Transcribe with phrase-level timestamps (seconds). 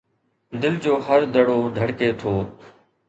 [0.61, 2.33] دل جو هر دڙو ڌڙڪي ٿو